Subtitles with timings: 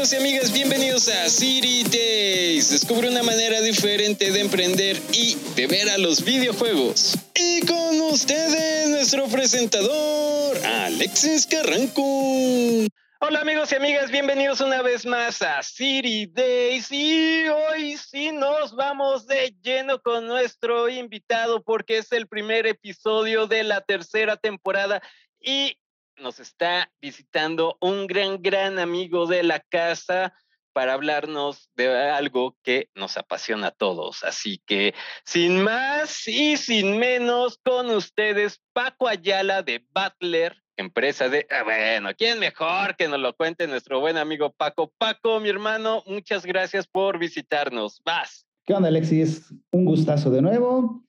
[0.00, 2.70] amigos y amigas, bienvenidos a City Days.
[2.70, 7.18] Descubre una manera diferente de emprender y de ver a los videojuegos.
[7.34, 12.00] Y con ustedes, nuestro presentador, Alexis Carranco.
[13.20, 18.74] Hola amigos y amigas, bienvenidos una vez más a City Days y hoy sí nos
[18.74, 25.02] vamos de lleno con nuestro invitado porque es el primer episodio de la tercera temporada
[25.42, 25.76] y
[26.20, 30.34] nos está visitando un gran, gran amigo de la casa
[30.72, 34.22] para hablarnos de algo que nos apasiona a todos.
[34.22, 41.46] Así que, sin más y sin menos, con ustedes, Paco Ayala de Butler, empresa de,
[41.50, 44.92] ah, bueno, ¿quién mejor que nos lo cuente nuestro buen amigo Paco?
[44.96, 48.00] Paco, mi hermano, muchas gracias por visitarnos.
[48.04, 48.46] Vas.
[48.64, 49.52] ¿Qué onda, Alexis?
[49.72, 51.02] Un gustazo de nuevo.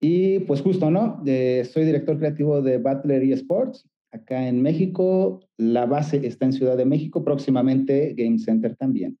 [0.00, 1.22] Y pues justo, ¿no?
[1.26, 5.40] Eh, soy director creativo de Butler eSports acá en México.
[5.56, 9.18] La base está en Ciudad de México, próximamente Game Center también.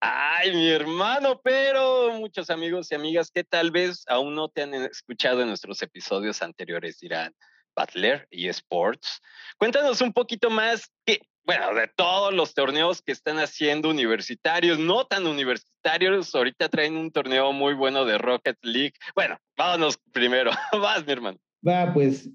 [0.00, 4.74] Ay, mi hermano, pero muchos amigos y amigas que tal vez aún no te han
[4.74, 7.34] escuchado en nuestros episodios anteriores dirán,
[7.76, 9.20] Butler y Sports.
[9.56, 15.04] Cuéntanos un poquito más que, bueno, de todos los torneos que están haciendo universitarios, no
[15.04, 18.94] tan universitarios, ahorita traen un torneo muy bueno de Rocket League.
[19.16, 20.52] Bueno, vámonos primero.
[20.80, 21.38] Vas, mi hermano.
[21.66, 22.30] Va, pues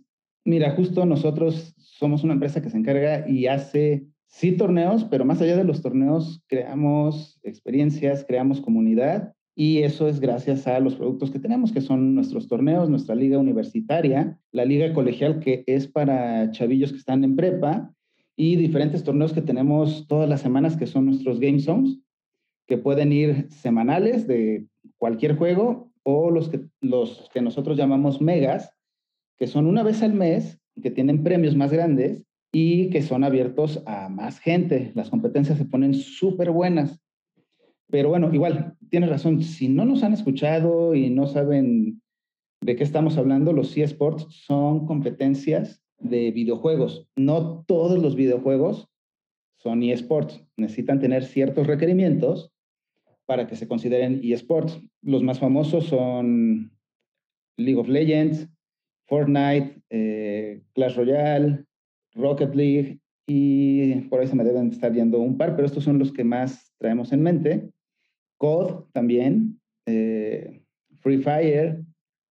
[0.46, 5.42] Mira, justo nosotros somos una empresa que se encarga y hace, sí, torneos, pero más
[5.42, 11.32] allá de los torneos, creamos experiencias, creamos comunidad y eso es gracias a los productos
[11.32, 16.52] que tenemos, que son nuestros torneos, nuestra liga universitaria, la liga colegial que es para
[16.52, 17.94] chavillos que están en prepa
[18.36, 22.00] y diferentes torneos que tenemos todas las semanas que son nuestros Game Zones,
[22.68, 24.66] que pueden ir semanales de
[24.98, 28.72] cualquier juego o los que, los que nosotros llamamos megas,
[29.38, 33.82] que son una vez al mes, que tienen premios más grandes y que son abiertos
[33.86, 34.92] a más gente.
[34.96, 37.00] Las competencias se ponen súper buenas.
[37.90, 42.02] Pero bueno, igual, tienes razón, si no nos han escuchado y no saben
[42.62, 47.08] de qué estamos hablando, los eSports son competencias de videojuegos.
[47.16, 48.88] No todos los videojuegos
[49.58, 50.44] son eSports.
[50.58, 52.52] Necesitan tener ciertos requerimientos
[53.26, 54.80] para que se consideren eSports.
[55.02, 56.72] Los más famosos son
[57.58, 58.50] League of Legends,
[59.06, 61.66] Fortnite, eh, Clash Royale,
[62.16, 66.00] Rocket League y por ahí se me deben estar yendo un par, pero estos son
[66.00, 67.70] los que más traemos en mente.
[68.38, 70.62] COD también, eh,
[71.00, 71.82] Free Fire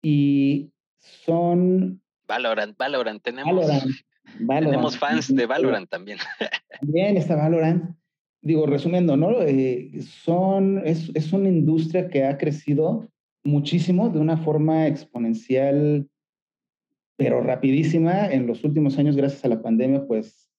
[0.02, 2.00] y son...
[2.26, 3.66] Valorant, Valorant, tenemos,
[4.38, 6.18] tenemos fans de Valorant también.
[6.80, 7.94] También está Valorant.
[8.40, 9.42] Digo, resumiendo, ¿no?
[9.42, 13.08] Eh, son, es, es una industria que ha crecido
[13.44, 16.08] muchísimo de una forma exponencial
[17.16, 18.26] pero rapidísima.
[18.26, 20.50] En los últimos años, gracias a la pandemia, pues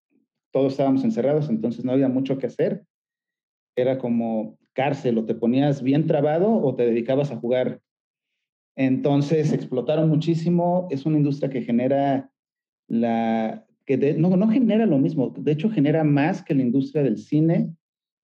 [0.51, 2.85] todos estábamos encerrados, entonces no había mucho que hacer.
[3.75, 7.81] Era como cárcel, o te ponías bien trabado o te dedicabas a jugar.
[8.75, 10.87] Entonces explotaron muchísimo.
[10.91, 12.31] Es una industria que genera
[12.87, 17.17] la que no, no genera lo mismo, de hecho genera más que la industria del
[17.17, 17.75] cine,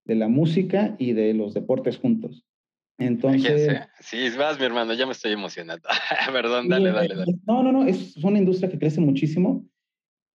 [0.06, 2.46] de la música y de los deportes juntos.
[3.00, 3.82] Entonces.
[4.00, 5.88] Sí, vas, mi hermano, ya me estoy emocionando.
[6.32, 7.36] Perdón, dale, dale, dale.
[7.48, 9.66] No, no, no, es una industria que crece muchísimo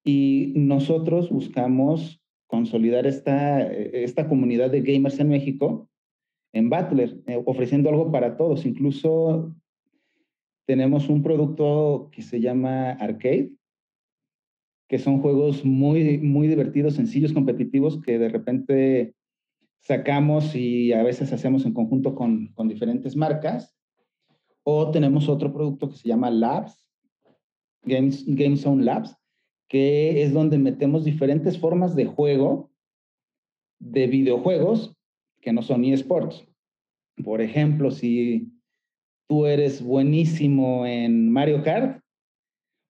[0.04, 5.88] y nosotros buscamos consolidar esta, esta comunidad de gamers en México
[6.54, 8.64] en Butler, eh, ofreciendo algo para todos.
[8.64, 9.54] Incluso
[10.66, 13.50] tenemos un producto que se llama Arcade,
[14.88, 19.14] que son juegos muy, muy divertidos, sencillos, competitivos, que de repente
[19.84, 23.76] sacamos y a veces hacemos en conjunto con, con diferentes marcas.
[24.64, 26.90] O tenemos otro producto que se llama Labs,
[27.82, 29.14] Games, Game Zone Labs,
[29.68, 32.70] que es donde metemos diferentes formas de juego
[33.78, 34.96] de videojuegos
[35.42, 36.46] que no son eSports.
[37.22, 38.50] Por ejemplo, si
[39.28, 42.00] tú eres buenísimo en Mario Kart,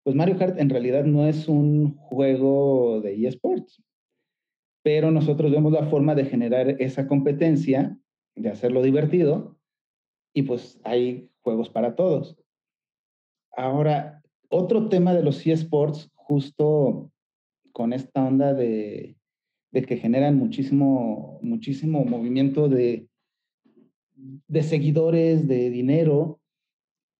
[0.04, 3.82] pues Mario Kart en realidad no es un juego de eSports
[4.84, 7.98] pero nosotros vemos la forma de generar esa competencia,
[8.36, 9.58] de hacerlo divertido,
[10.34, 12.36] y pues hay juegos para todos.
[13.56, 17.10] Ahora, otro tema de los eSports, justo
[17.72, 19.16] con esta onda de,
[19.72, 23.08] que generan muchísimo, muchísimo movimiento de,
[24.14, 26.40] de seguidores, de dinero,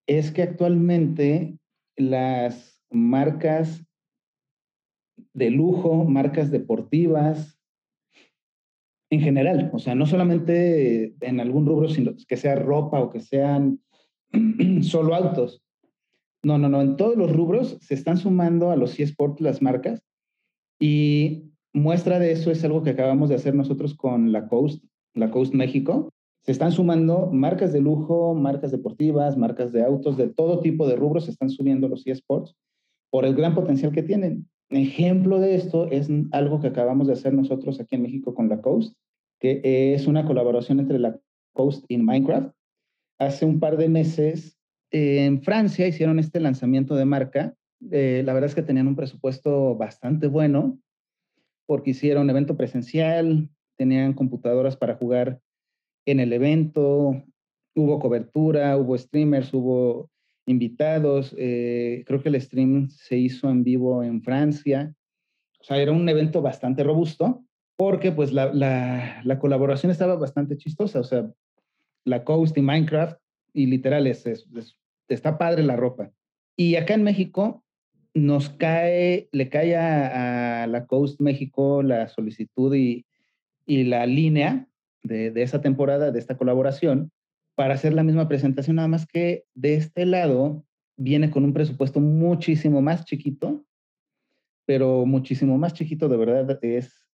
[0.06, 1.59] es que actualmente
[1.97, 3.87] las marcas
[5.33, 7.59] de lujo, marcas deportivas,
[9.14, 13.20] en general, o sea, no solamente en algún rubro, sino que sea ropa o que
[13.20, 13.81] sean
[14.82, 15.62] solo autos.
[16.43, 20.02] No, no, no, en todos los rubros se están sumando a los eSports las marcas
[20.78, 25.32] y Muestra de eso es algo que acabamos de hacer nosotros con la Coast, la
[25.32, 26.08] Coast México.
[26.43, 30.94] Se están sumando marcas de lujo, marcas deportivas, marcas de autos, de todo tipo de
[30.94, 32.55] rubros, se están subiendo los eSports
[33.11, 34.49] por el gran potencial que tienen.
[34.70, 38.61] Ejemplo de esto es algo que acabamos de hacer nosotros aquí en México con la
[38.61, 38.96] Coast,
[39.38, 41.19] que es una colaboración entre la
[41.52, 42.55] Coast y Minecraft.
[43.19, 44.58] Hace un par de meses
[44.90, 47.55] en Francia hicieron este lanzamiento de marca.
[47.90, 50.78] Eh, la verdad es que tenían un presupuesto bastante bueno
[51.66, 55.40] porque hicieron evento presencial, tenían computadoras para jugar
[56.06, 57.22] en el evento,
[57.75, 60.11] hubo cobertura, hubo streamers, hubo
[60.46, 61.35] invitados.
[61.38, 64.94] Eh, creo que el stream se hizo en vivo en Francia.
[65.61, 67.44] O sea, era un evento bastante robusto
[67.76, 71.00] porque pues la, la, colaboración estaba bastante chistosa.
[71.00, 71.31] O sea,
[72.05, 73.19] la Coast y Minecraft
[73.52, 74.25] y literal es,
[75.08, 76.11] está padre la ropa.
[76.56, 77.64] Y acá en México
[78.12, 83.06] nos cae, le cae a, la Coast México la solicitud y,
[83.67, 84.69] y la línea
[85.02, 87.11] de, de, esa temporada, de esta colaboración,
[87.55, 90.65] para hacer la misma presentación, nada más que de este lado
[90.97, 93.65] viene con un presupuesto muchísimo más chiquito,
[94.67, 97.06] pero muchísimo más chiquito, de verdad es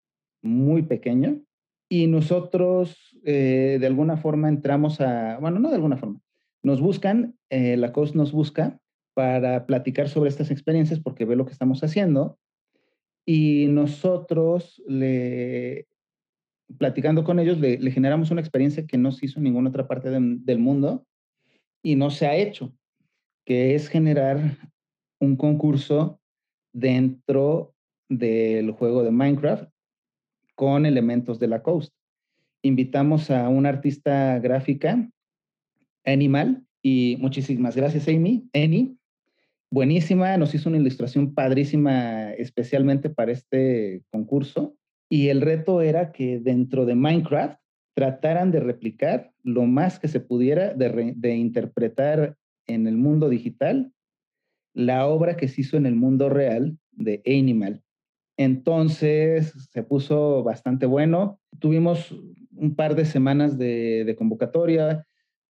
[0.43, 1.43] muy pequeño.
[1.89, 6.21] Y nosotros eh, de alguna forma entramos a, bueno, no de alguna forma,
[6.63, 8.79] nos buscan, eh, la COS nos busca
[9.15, 12.39] para platicar sobre estas experiencias porque ve lo que estamos haciendo
[13.27, 15.89] y nosotros le
[16.79, 20.11] platicando con ellos, le, generamos una experiencia que no se hizo en ninguna otra parte
[20.11, 21.07] del mundo
[21.83, 22.73] y no se ha hecho,
[23.45, 24.59] que es generar
[25.21, 26.21] un concurso
[26.73, 27.75] dentro
[28.09, 29.71] del juego de Minecraft
[30.55, 31.93] con elementos de la Coast.
[32.63, 35.09] Invitamos a una artista gráfica,
[36.05, 38.97] Animal, y muchísimas gracias, Amy, Annie.
[39.71, 44.75] Buenísima, nos hizo una ilustración padrísima especialmente para este concurso
[45.11, 47.61] y el reto era que dentro de Minecraft
[47.95, 52.37] trataran de replicar lo más que se pudiera de, interpretar
[52.69, 53.93] en el mundo digital
[54.73, 57.83] la obra que se hizo en el mundo real de Animal.
[58.37, 61.41] Entonces se puso bastante bueno.
[61.59, 62.15] Tuvimos
[62.55, 65.05] un par de semanas de, de, convocatoria,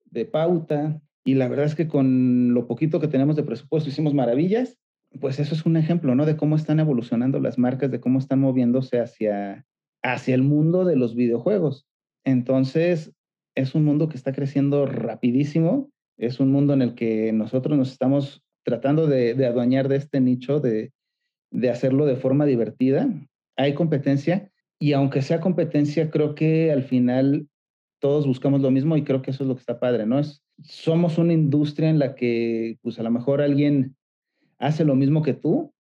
[0.06, 4.14] de pauta, y la verdad es que con lo poquito que tenemos de presupuesto hicimos
[4.14, 4.79] maravillas
[5.18, 6.26] pues eso es un ejemplo, ¿no?
[6.26, 9.66] De cómo están evolucionando las marcas, de cómo están moviéndose hacia,
[10.02, 11.86] hacia el mundo de los videojuegos.
[12.24, 13.12] Entonces,
[13.56, 17.90] es un mundo que está creciendo rapidísimo, es un mundo en el que nosotros nos
[17.90, 20.92] estamos tratando de, de adueñar de este nicho, de,
[21.50, 23.08] de hacerlo de forma divertida.
[23.56, 27.48] Hay competencia y aunque sea competencia, creo que al final
[28.00, 30.18] todos buscamos lo mismo y creo que eso es lo que está padre, ¿no?
[30.18, 33.96] Es, somos una industria en la que, pues a lo mejor alguien
[34.60, 35.72] hace lo mismo que tú,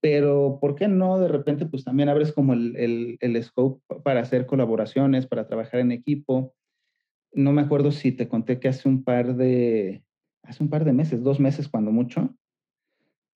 [0.00, 4.46] pero ¿por qué no de repente pues también abres como el, el, scope para hacer
[4.46, 6.54] colaboraciones, para trabajar en equipo?
[7.32, 10.02] No me acuerdo si te conté que hace un par de,
[10.42, 12.34] hace un par de meses, dos meses cuando mucho,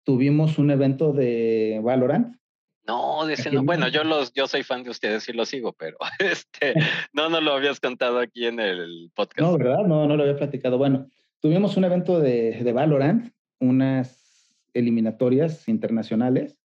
[0.05, 2.37] tuvimos un evento de Valorant.
[2.87, 6.75] No, diciendo, bueno, yo los, yo soy fan de ustedes y los sigo, pero este,
[7.13, 9.41] no, no lo habías contado aquí en el podcast.
[9.41, 9.85] No, ¿verdad?
[9.87, 10.79] No, no lo había platicado.
[10.79, 11.09] Bueno,
[11.41, 14.22] tuvimos un evento de, de Valorant, unas
[14.75, 16.59] eliminatorias internacionales.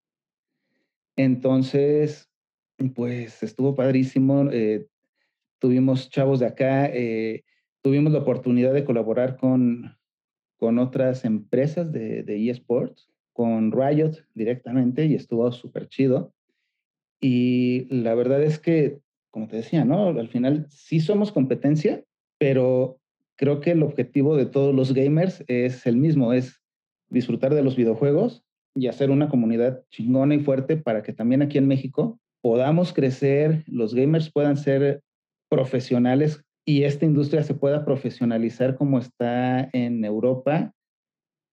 [1.15, 2.30] Entonces,
[2.95, 4.50] pues estuvo padrísimo.
[4.51, 4.88] Eh,
[5.59, 7.43] tuvimos chavos de acá, eh,
[7.81, 9.98] tuvimos la oportunidad de colaborar con,
[10.58, 16.34] con otras empresas de, de eSports, con Riot directamente y estuvo súper chido.
[17.20, 19.00] Y la verdad es que,
[19.31, 20.08] como te decía, ¿no?
[20.10, 22.03] Al final sí somos competencia,
[22.38, 23.00] pero
[23.36, 26.62] creo que el objetivo de todos los gamers es el mismo, es
[27.09, 28.43] disfrutar de los videojuegos
[28.75, 33.63] y hacer una comunidad chingona y fuerte para que también aquí en México podamos crecer,
[33.67, 35.01] los gamers puedan ser
[35.49, 40.73] profesionales y esta industria se pueda profesionalizar como está en Europa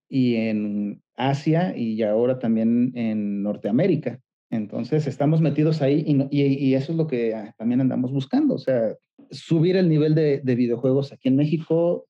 [0.08, 4.20] y en Asia y ahora también en Norteamérica.
[4.50, 8.94] Entonces estamos metidos ahí y, eso es lo que ah, también andamos buscando, o sea,
[9.30, 12.06] subir el nivel de videojuegos aquí en México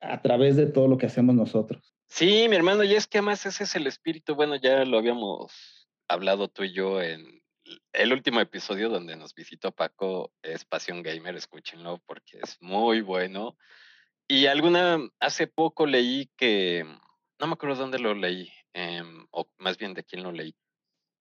[0.00, 1.95] a través de todo lo que hacemos nosotros.
[2.16, 5.86] Sí, mi hermano, y es que además ese es el espíritu, bueno, ya lo habíamos
[6.08, 7.42] hablado tú y yo en
[7.92, 13.58] el último episodio donde nos visitó Paco, es Pasión Gamer, escúchenlo porque es muy bueno.
[14.26, 16.86] Y alguna, hace poco leí que,
[17.38, 20.56] no me acuerdo dónde lo leí, em, o más bien de quién lo leí,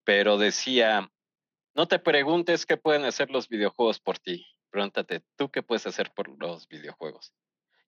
[0.06, 1.12] pero decía,
[1.76, 6.14] no te preguntes qué pueden hacer los videojuegos por ti, pregúntate, ¿tú qué puedes hacer
[6.16, 7.34] por los videojuegos?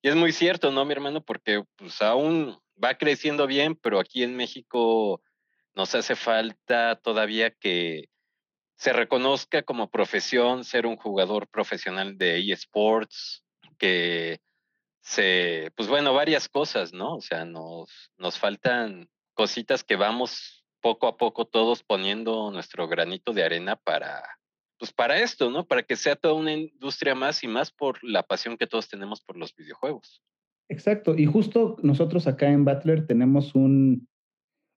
[0.07, 1.21] Es muy cierto, ¿no, mi hermano?
[1.21, 5.21] Porque pues aún va creciendo bien, pero aquí en México
[5.75, 8.05] nos hace falta todavía que
[8.77, 13.43] se reconozca como profesión ser un jugador profesional de eSports,
[13.77, 14.39] que
[15.01, 17.15] se, pues bueno, varias cosas, ¿no?
[17.15, 23.33] O sea, nos, nos faltan cositas que vamos poco a poco todos poniendo nuestro granito
[23.33, 24.23] de arena para,
[24.77, 25.65] pues para esto, ¿no?
[25.65, 29.21] Para que sea toda una industria más y más por la pasión que todos tenemos
[29.21, 30.21] por los videojuegos.
[30.69, 34.07] Exacto, y justo nosotros acá en Butler tenemos un,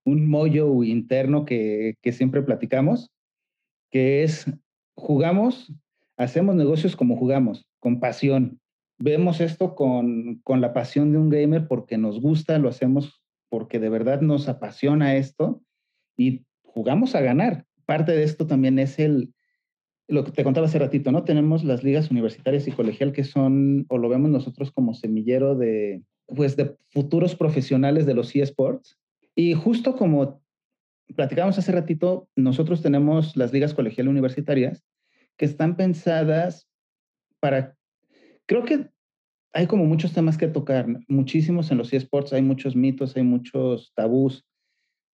[0.04, 3.11] un mollo interno que, que siempre platicamos,
[3.90, 4.47] que es
[4.95, 5.73] jugamos,
[6.16, 8.61] hacemos negocios como jugamos, con pasión.
[8.99, 13.80] Vemos esto con, con la pasión de un gamer porque nos gusta, lo hacemos porque
[13.80, 15.62] de verdad nos apasiona esto
[16.16, 17.64] y jugamos a ganar.
[17.85, 19.35] Parte de esto también es el,
[20.11, 21.25] lo que te contaba hace ratito, ¿no?
[21.25, 26.02] Tenemos las ligas universitarias y colegial que son, o lo vemos nosotros como semillero de,
[26.26, 28.99] pues, de futuros profesionales de los eSports.
[29.37, 30.43] Y justo como
[31.14, 34.85] platicábamos hace ratito, nosotros tenemos las ligas colegial universitarias
[35.37, 36.69] que están pensadas
[37.38, 37.76] para,
[38.47, 38.88] creo que
[39.52, 43.93] hay como muchos temas que tocar, muchísimos en los eSports, hay muchos mitos, hay muchos
[43.95, 44.45] tabús.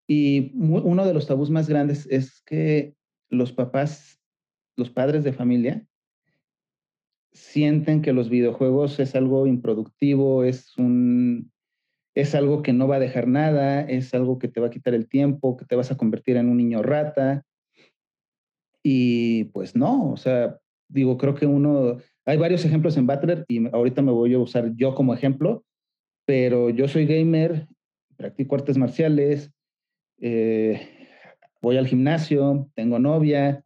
[0.08, 2.94] Y uno de los tabús más grandes es que
[3.28, 4.20] los papás,
[4.76, 5.86] los padres de familia,
[7.32, 11.52] sienten que los videojuegos es algo improductivo, es un
[12.14, 14.94] es algo que no va a dejar nada, es algo que te va a quitar
[14.94, 17.44] el tiempo, que te vas a convertir en un niño rata.
[18.82, 23.66] Y pues no, o sea, digo, creo que uno, hay varios ejemplos en Butler y
[23.68, 25.62] ahorita me voy a usar yo como ejemplo,
[26.24, 27.68] pero yo soy gamer,
[28.16, 29.52] practico artes marciales,
[30.18, 30.88] eh,
[31.60, 33.62] voy al gimnasio, tengo novia,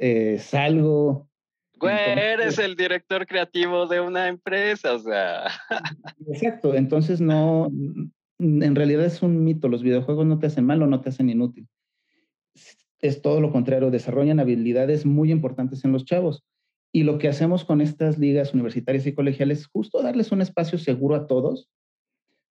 [0.00, 1.30] eh, salgo,
[1.78, 5.46] Güey, eres el director creativo de una empresa, o sea.
[6.26, 7.70] Exacto, entonces no,
[8.38, 11.30] en realidad es un mito, los videojuegos no te hacen mal o no te hacen
[11.30, 11.68] inútil.
[13.00, 16.44] Es todo lo contrario, desarrollan habilidades muy importantes en los chavos.
[16.92, 20.76] Y lo que hacemos con estas ligas universitarias y colegiales es justo darles un espacio
[20.76, 21.70] seguro a todos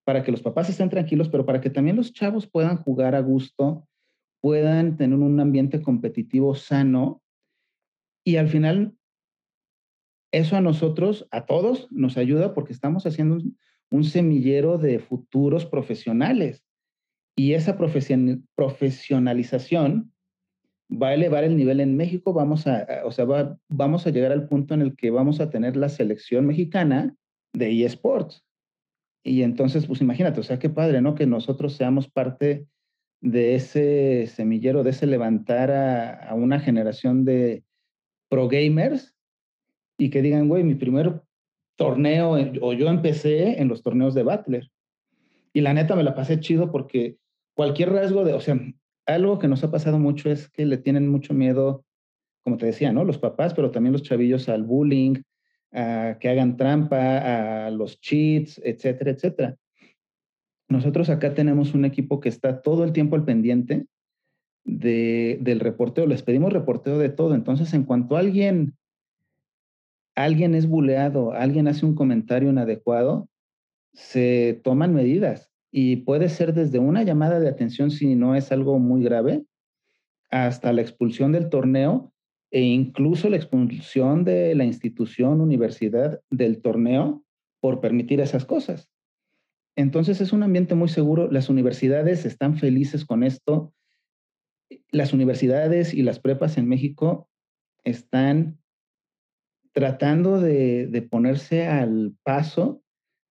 [0.06, 3.20] para que los papás estén tranquilos, pero para que también los chavos puedan jugar a
[3.20, 3.88] gusto,
[4.42, 7.22] puedan tener un ambiente competitivo sano
[8.24, 8.96] y al final
[10.32, 13.40] eso a nosotros, a todos, nos ayuda porque estamos haciendo
[13.92, 16.64] un, semillero de futuros profesionales.
[17.36, 20.14] Y esa profesionalización
[20.92, 22.34] va a elevar el nivel en México.
[22.34, 23.26] Vamos a, o sea,
[23.68, 27.16] vamos a llegar al punto en el que vamos a tener la selección mexicana
[27.54, 28.46] de eSports.
[29.24, 31.16] Y entonces, pues imagínate, o sea, qué padre, ¿no?
[31.16, 32.68] Que nosotros seamos parte
[33.22, 37.64] de ese semillero, de ese levantar a, a una generación de
[38.30, 39.16] pro gamers
[39.98, 41.22] y que digan, güey, mi primer
[41.76, 44.70] torneo, o yo empecé en los torneos de Butler.
[45.54, 47.18] Y la neta me la pasé chido porque
[47.54, 48.60] cualquier rasgo de, o sea,
[49.06, 51.84] algo que nos ha pasado mucho es que le tienen mucho miedo,
[52.44, 53.04] como te decía, ¿no?
[53.04, 55.16] Los papás, pero también los chavillos al bullying,
[55.72, 59.56] a que hagan trampa, a los cheats, etcétera, etcétera.
[60.68, 63.88] Nosotros acá tenemos un equipo que está todo el tiempo al pendiente
[64.78, 66.06] de, del reporteo.
[66.06, 67.36] Les pedimos reporteo de todo.
[67.36, 68.76] Entonces, en cuanto alguien
[70.20, 73.30] alguien es buleado, alguien hace un comentario inadecuado,
[73.94, 78.80] se toman medidas y puede ser desde una llamada de atención si no es algo
[78.80, 79.46] muy grave,
[80.30, 82.12] hasta la expulsión del torneo
[82.52, 87.24] e incluso la expulsión de la institución, universidad del torneo
[87.62, 88.90] por permitir esas cosas.
[89.76, 93.74] Entonces es un ambiente muy seguro, las universidades están felices con esto,
[94.92, 97.30] las universidades y las prepas en México
[97.84, 98.60] están
[99.72, 102.82] tratando de, ponerse al paso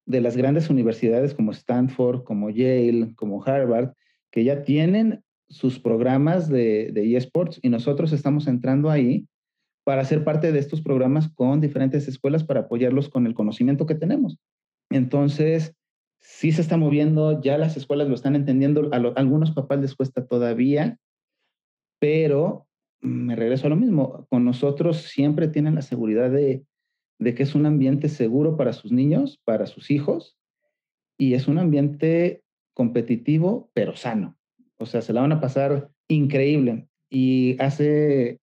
[0.07, 3.92] de las grandes universidades como Stanford, como Yale, como Harvard,
[4.30, 9.26] que ya tienen sus programas de, eSports y nosotros estamos entrando ahí
[9.85, 13.95] para ser parte de estos programas con diferentes escuelas para apoyarlos con el conocimiento que
[13.95, 14.38] tenemos.
[14.90, 15.75] Entonces,
[16.21, 20.99] sí se está moviendo, ya las escuelas lo están entendiendo, algunos papás les cuesta todavía,
[21.99, 22.67] pero
[23.00, 24.26] me regreso a lo mismo.
[24.28, 26.64] Con nosotros siempre tienen la seguridad de,
[27.19, 30.37] que es un ambiente seguro para sus niños, para sus hijos,
[31.19, 32.43] y es un ambiente
[32.75, 34.37] competitivo, pero sano.
[34.78, 36.88] O sea, se la van a pasar increíble.
[37.11, 38.38] Y hace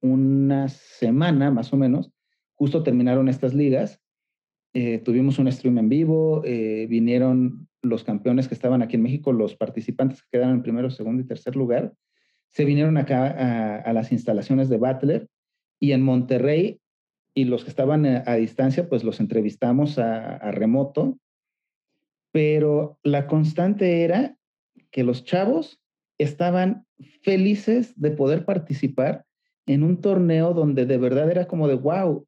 [0.00, 2.10] una semana, más o menos,
[2.54, 4.00] justo terminaron estas ligas.
[4.74, 9.32] Eh, tuvimos un stream en vivo, eh, vinieron los campeones que estaban aquí en México,
[9.32, 11.92] los participantes que quedaron en primero, segundo y tercer lugar,
[12.52, 15.28] se vinieron acá a, las instalaciones de Butler
[15.80, 16.80] y en Monterrey
[17.34, 21.18] y los que estaban a, distancia, pues los entrevistamos a, remoto,
[22.30, 24.36] pero la constante era
[24.90, 25.80] que los chavos
[26.18, 26.86] estaban
[27.22, 29.24] felices de poder participar
[29.66, 32.26] en un torneo donde de verdad era como de, wow,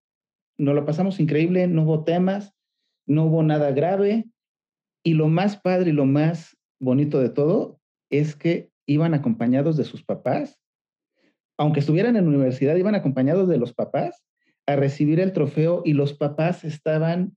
[0.56, 2.54] nos lo pasamos increíble, no hubo temas,
[3.06, 4.24] no hubo nada grave.
[5.02, 7.78] Y lo más padre y lo más bonito de todo
[8.08, 10.58] es que iban acompañados de sus papás.
[11.56, 14.24] Aunque estuvieran en la universidad, iban acompañados de los papás
[14.66, 17.36] a recibir el trofeo y los papás estaban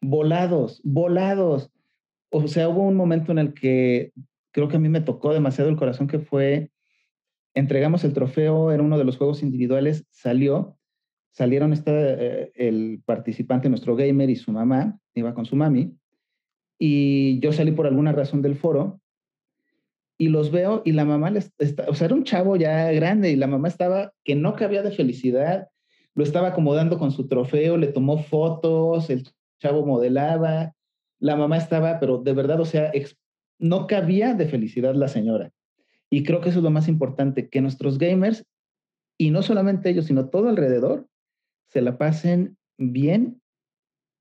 [0.00, 1.70] volados, volados.
[2.30, 4.12] O sea, hubo un momento en el que
[4.52, 6.70] creo que a mí me tocó demasiado el corazón que fue,
[7.54, 10.78] entregamos el trofeo, era uno de los juegos individuales, salió,
[11.32, 15.96] salieron este, el participante, nuestro gamer y su mamá, iba con su mami,
[16.78, 18.99] y yo salí por alguna razón del foro
[20.20, 23.30] y los veo y la mamá, les está, o sea, era un chavo ya grande
[23.30, 25.68] y la mamá estaba que no cabía de felicidad,
[26.14, 29.26] lo estaba acomodando con su trofeo, le tomó fotos, el
[29.62, 30.74] chavo modelaba,
[31.20, 32.92] la mamá estaba, pero de verdad, o sea,
[33.58, 35.52] no cabía de felicidad la señora.
[36.10, 38.44] Y creo que eso es lo más importante, que nuestros gamers,
[39.16, 41.08] y no solamente ellos, sino todo alrededor,
[41.70, 43.40] se la pasen bien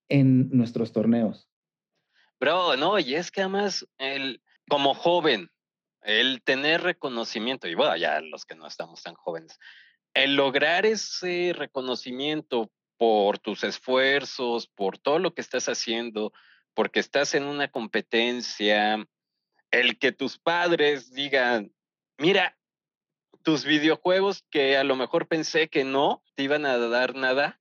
[0.07, 1.49] en nuestros torneos.
[2.39, 5.49] Bro, no, y es que además, el, como joven,
[6.01, 9.59] el tener reconocimiento, y bueno, ya los que no estamos tan jóvenes,
[10.13, 16.33] el lograr ese reconocimiento por tus esfuerzos, por todo lo que estás haciendo,
[16.73, 19.05] porque estás en una competencia,
[19.71, 21.73] el que tus padres digan,
[22.17, 22.57] mira,
[23.43, 27.59] tus videojuegos que a lo mejor pensé que no te iban a dar nada,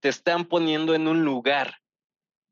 [0.00, 1.80] te están poniendo en un lugar.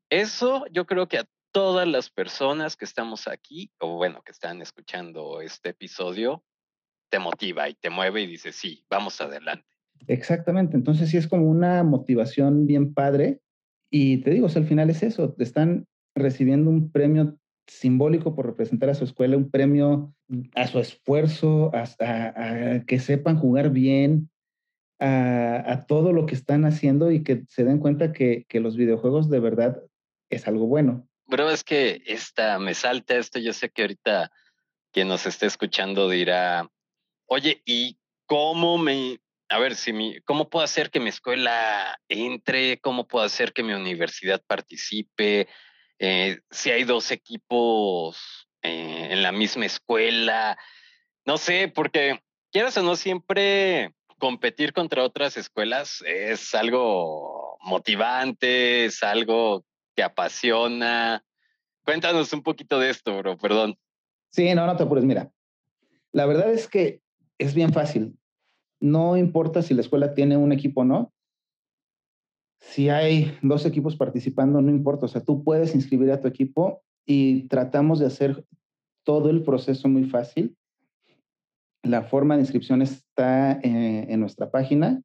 [0.09, 4.61] Eso yo creo que a todas las personas que estamos aquí, o bueno, que están
[4.61, 6.43] escuchando este episodio,
[7.09, 9.65] te motiva y te mueve y dice, sí, vamos adelante.
[10.07, 13.41] Exactamente, entonces sí es como una motivación bien padre
[13.91, 17.37] y te digo, al final es eso, te están recibiendo un premio
[17.67, 20.13] simbólico por representar a su escuela, un premio
[20.55, 24.29] a su esfuerzo, a, que sepan jugar bien,
[24.99, 29.39] a, todo lo que están haciendo y que se den cuenta que los videojuegos de
[29.39, 29.83] verdad
[30.29, 31.08] es algo bueno.
[31.29, 34.31] Bro, es que esta, me salta esto, yo sé que ahorita
[34.91, 36.67] quien nos esté escuchando dirá,
[37.27, 42.79] oye, ¿y cómo me, a ver, si mi, cómo puedo hacer que mi escuela entre,
[42.79, 45.47] cómo puedo hacer que mi universidad participe,
[45.99, 50.57] eh, si hay dos equipos eh, en la misma escuela,
[51.25, 59.03] no sé, porque quieras o no, siempre competir contra otras escuelas es algo motivante, es
[59.03, 59.63] algo
[60.03, 61.23] apasiona.
[61.83, 63.77] Cuéntanos un poquito de esto, bro, perdón.
[64.31, 65.31] Sí, no, no te apures, mira.
[66.11, 67.01] La verdad es que
[67.37, 68.17] es bien fácil.
[68.79, 71.13] No importa si la escuela tiene un equipo o no,
[72.59, 76.83] si hay dos equipos participando, no importa, o sea, tú puedes inscribir a tu equipo
[77.05, 78.45] y tratamos de hacer
[79.03, 80.55] todo el proceso muy fácil.
[81.83, 85.01] La forma de inscripción está eh, en nuestra página.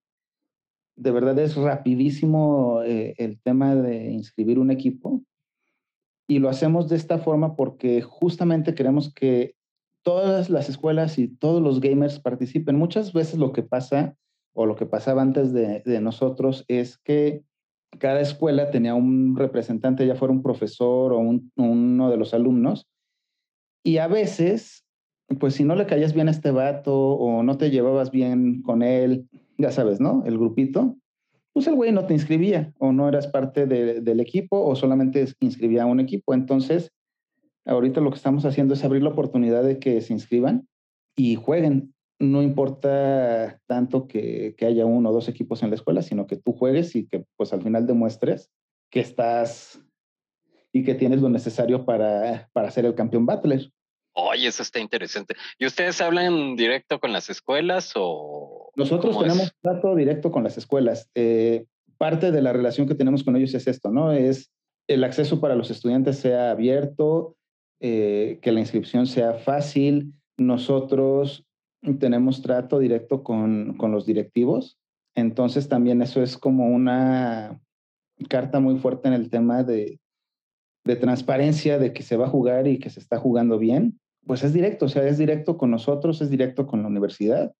[0.96, 5.22] De verdad es rapidísimo eh, el tema de inscribir un equipo
[6.28, 9.56] y lo hacemos de esta forma porque justamente queremos que
[10.02, 12.76] todas las escuelas y todos los gamers participen.
[12.76, 14.16] Muchas veces lo que pasa
[14.54, 17.42] o lo que pasaba antes de, nosotros es que
[17.98, 22.86] cada escuela tenía un representante, ya fuera un profesor o uno de los alumnos,
[23.82, 24.84] y a veces,
[25.38, 28.82] pues si no le caías bien a este vato o no te llevabas bien con
[28.82, 30.22] él, ya sabes, ¿no?
[30.26, 30.96] El grupito,
[31.52, 35.84] pues el güey no te inscribía o no eras parte del equipo o solamente inscribía
[35.84, 36.34] a un equipo.
[36.34, 36.92] Entonces,
[37.64, 40.68] ahorita lo que estamos haciendo es abrir la oportunidad de que se inscriban
[41.16, 46.26] y jueguen no importa tanto que, haya uno o dos equipos en la escuela, sino
[46.26, 48.50] que tú juegues y que pues al final demuestres
[48.90, 49.80] que estás
[50.72, 53.70] y que tienes lo necesario para, para ser el campeón battler.
[54.14, 55.34] Oye, eso está interesante.
[55.58, 58.70] ¿Y ustedes hablan directo con las escuelas o...?
[58.76, 61.10] Nosotros tenemos trato directo con las escuelas.
[61.14, 61.66] Eh,
[61.98, 64.12] parte de la relación que tenemos con ellos es esto, ¿no?
[64.12, 64.50] Es
[64.88, 67.36] el acceso para los estudiantes sea abierto,
[67.80, 70.14] eh, que la inscripción sea fácil.
[70.36, 71.44] Nosotros
[71.98, 74.78] tenemos trato directo con, los directivos.
[75.14, 77.60] Entonces también eso es como una
[78.28, 80.00] carta muy fuerte en el tema de,
[81.00, 84.00] transparencia, de que se va a jugar y que se está jugando bien.
[84.26, 87.52] Pues es directo, o sea, es directo con nosotros, es directo con la universidad.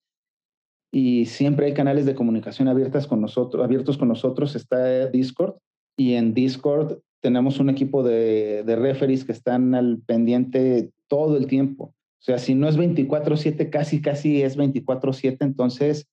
[0.92, 4.54] Y siempre hay canales de comunicación abiertas con nosotros, abiertos con nosotros.
[4.54, 5.56] Está Discord
[5.96, 11.46] y en Discord tenemos un equipo de, de referees que están al pendiente todo el
[11.46, 11.94] tiempo.
[12.20, 15.38] O sea, si no es 24/7, casi, casi es 24/7.
[15.40, 16.08] Entonces,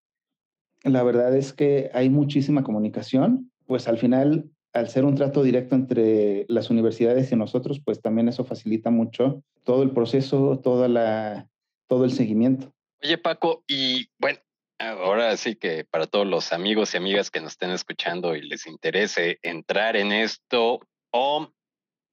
[0.84, 3.52] la verdad es que hay muchísima comunicación.
[3.66, 8.30] Pues al final, al ser un trato directo entre las universidades y nosotros, pues también
[8.30, 11.48] eso facilita mucho todo el proceso, toda la,
[11.88, 12.74] todo el seguimiento.
[13.04, 14.40] Oye, Paco, y bueno,
[14.80, 18.68] ahora sí que para todos los amigos y amigas que nos estén escuchando y les
[18.68, 20.80] interese entrar en esto
[21.12, 21.52] o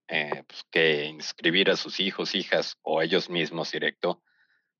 [0.08, 4.22] eh, pues, que inscribir a sus hijos, hijas o ellos mismos directo,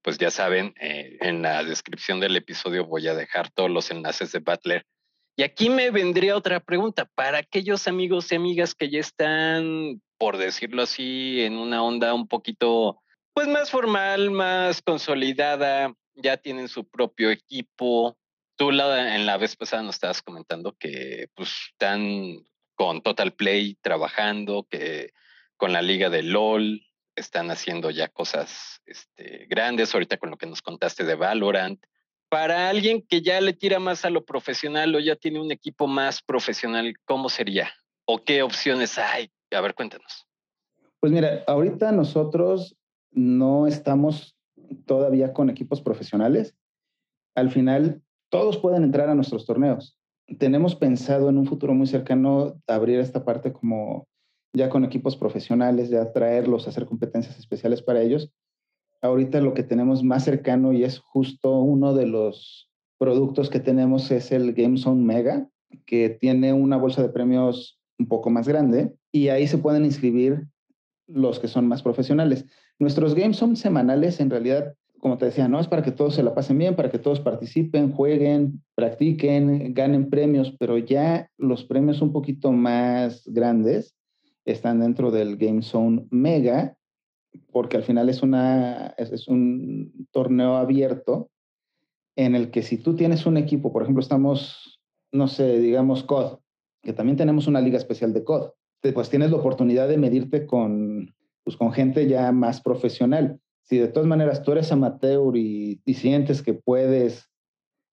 [0.03, 4.33] pues ya saben, eh, en la descripción del episodio voy a dejar todos los enlaces
[4.33, 4.87] de Butler.
[5.39, 10.37] Y aquí me vendría otra pregunta, para aquellos amigos y amigas que ya están, por
[10.37, 13.01] decirlo así, en una onda un poquito,
[13.35, 18.19] pues más formal, más consolidada, ya tienen su propio equipo.
[18.57, 22.39] Tú la, en la vez pasada nos estabas comentando que pues están
[22.75, 25.13] con Total Play trabajando, que
[25.57, 30.47] con la liga de LOL están haciendo ya cosas este, grandes, ahorita con lo que
[30.47, 31.81] nos contaste de Valorant.
[32.31, 35.87] Para alguien que ya le tira más a lo profesional o ya tiene un equipo
[35.87, 37.71] más profesional, ¿cómo sería?
[38.05, 39.31] ¿O qué opciones hay?
[39.51, 40.27] A ver, cuéntanos.
[41.01, 42.77] Pues mira, ahorita nosotros
[43.13, 44.37] no estamos
[44.85, 46.55] todavía con equipos profesionales.
[47.35, 49.97] Al final, todos pueden entrar a nuestros torneos.
[50.39, 54.07] Tenemos pensado en un futuro muy cercano abrir esta parte como
[54.53, 58.31] ya con equipos profesionales, ya traerlos, hacer competencias especiales para ellos.
[59.01, 64.11] Ahorita lo que tenemos más cercano y es justo uno de los productos que tenemos
[64.11, 65.49] es el GameZone Mega,
[65.87, 70.47] que tiene una bolsa de premios un poco más grande y ahí se pueden inscribir
[71.07, 72.45] los que son más profesionales.
[72.79, 76.23] Nuestros games son semanales, en realidad, como te decía, no es para que todos se
[76.23, 82.03] la pasen bien, para que todos participen, jueguen, practiquen, ganen premios, pero ya los premios
[82.03, 83.97] un poquito más grandes
[84.45, 86.78] están dentro del Game Zone Mega,
[87.53, 91.31] porque al final es, una, es, un torneo abierto
[92.17, 94.81] en el que si tú tienes un equipo, por ejemplo, estamos,
[95.13, 96.39] no sé, digamos COD,
[96.83, 98.51] que también tenemos una liga especial de COD,
[98.95, 101.15] pues tienes la oportunidad de medirte con
[101.49, 103.41] pues con gente ya más profesional.
[103.63, 107.31] Si de todas maneras tú eres amateur y, sientes que puedes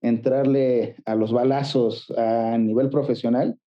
[0.02, 3.58] entrarle a los balazos a nivel profesional,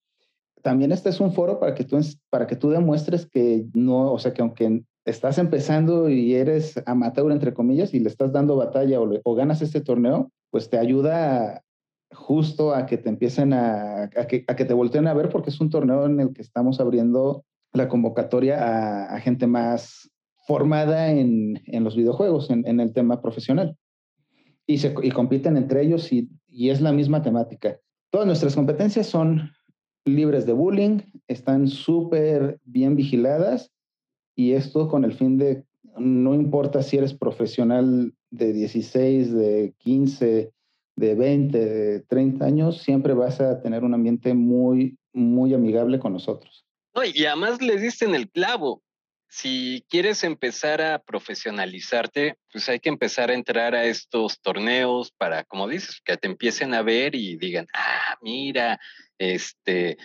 [0.63, 4.19] también este es un foro para que tú, para que tú demuestres que no, o
[4.19, 9.01] sea, que aunque estás empezando y eres amateur, entre comillas, y le estás dando batalla
[9.01, 11.63] o, ganas este torneo, pues te ayuda
[12.13, 15.61] justo a que te empiecen a, que, a que te volteen a ver porque es
[15.61, 20.11] un torneo en el que estamos abriendo la convocatoria a, gente más
[20.47, 23.77] formada en, los videojuegos, en, el tema profesional.
[24.67, 27.79] Y, se, compiten entre ellos y, es la misma temática.
[28.11, 29.53] Todas nuestras competencias son
[30.05, 33.71] libres de bullying, están súper bien vigiladas
[34.39, 35.65] y esto con el fin de,
[35.97, 40.53] no importa si eres profesional de 16, de 15,
[40.97, 46.13] de 20, de 30 años, siempre vas a tener un ambiente muy, muy amigable con
[46.13, 46.69] nosotros
[47.07, 48.83] y además le diste en el clavo.
[49.31, 55.45] Si quieres empezar a profesionalizarte, pues hay que empezar a entrar a estos torneos para,
[55.45, 58.81] como dices, que te empiecen a ver y digan, ah, mira,
[59.19, 59.99] este,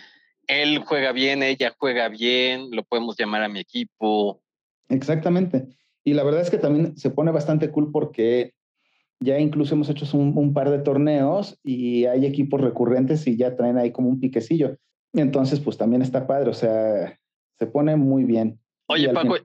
[0.46, 4.42] él juega bien, ella juega bien, lo podemos llamar a mi equipo.
[4.88, 5.68] Exactamente.
[6.04, 8.52] Y la verdad es que también se pone bastante cool porque
[9.20, 13.56] ya incluso hemos hecho un, un, par de torneos y hay equipos recurrentes y ya
[13.56, 14.76] traen ahí como un piquecillo.
[15.14, 17.18] Entonces, pues también está padre, o sea,
[17.58, 18.60] se pone muy bien.
[18.86, 19.36] Oye, Paco,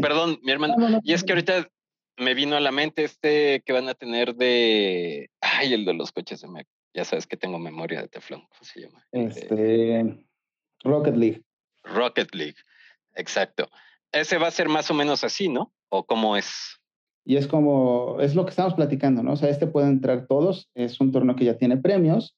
[0.00, 1.68] perdón, mi hermano, y es que ahorita
[2.16, 6.10] me vino a la mente este que van a tener de, ay, el de los
[6.12, 6.66] coches de Mac.
[6.92, 9.06] Ya sabes que tengo memoria de teflón, ¿cómo se llama?
[9.12, 10.24] Este,
[10.84, 11.42] Rocket League.
[11.84, 12.56] Rocket League,
[13.14, 13.68] exacto.
[14.12, 15.72] Ese va a ser más o menos así, ¿no?
[15.88, 16.80] ¿O cómo es?
[17.24, 19.32] Y es como, es lo que estamos platicando, ¿no?
[19.32, 22.36] O sea, este puede entrar todos, es un torneo que ya tiene premios,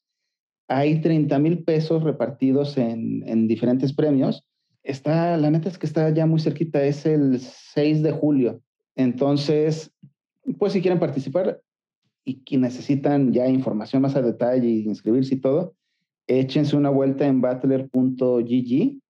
[0.68, 4.44] hay 30 mil pesos repartidos en, diferentes premios.
[4.82, 8.60] Está, la neta es que está ya muy cerquita, es el 6 de julio.
[8.96, 9.92] Entonces,
[10.58, 11.60] pues si quieren participar
[12.24, 15.74] y que necesitan ya información más a detalle y inscribirse y todo,
[16.26, 19.00] échense una vuelta en battler.gg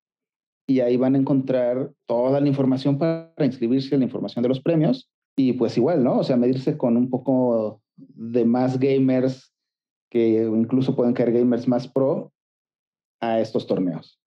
[0.66, 5.10] y ahí van a encontrar toda la información para inscribirse, la información de los premios
[5.36, 6.18] y pues igual, ¿no?
[6.18, 9.52] O sea, medirse con un poco de más gamers
[10.10, 12.32] que incluso pueden caer gamers más pro
[13.20, 14.18] a estos torneos.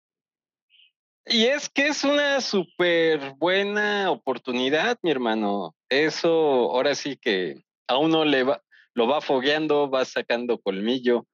[1.27, 5.75] Y es que es una súper buena oportunidad, mi hermano.
[5.89, 6.29] Eso
[6.71, 8.61] ahora sí que a uno le va,
[8.93, 11.25] lo va fogueando, va sacando colmillo.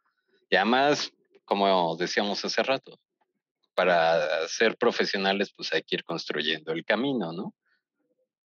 [0.49, 1.11] Y además,
[1.51, 2.97] como decíamos hace rato,
[3.75, 7.53] para ser profesionales, pues hay que ir construyendo el camino, ¿no?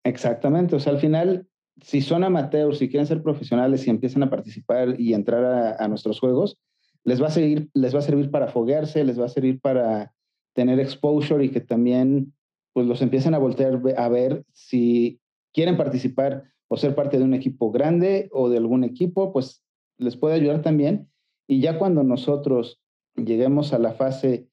[0.02, 0.74] Exactamente.
[0.74, 1.46] O sea, al final,
[1.80, 6.18] si son amateurs, si quieren ser profesionales y empiezan a participar y entrar a, nuestros
[6.18, 6.58] juegos,
[7.04, 10.12] les va, a seguir, les va a servir para foguearse, les va a servir para
[10.52, 12.34] tener exposure y que también
[12.72, 15.20] pues los empiecen a voltear a ver si
[15.54, 19.62] quieren participar o ser parte de un equipo grande o de algún equipo, pues
[19.96, 21.08] les puede ayudar también.
[21.46, 22.80] Y ya cuando nosotros
[23.16, 24.48] lleguemos a la fase